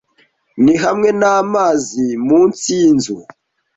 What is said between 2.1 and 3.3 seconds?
munsi yinzu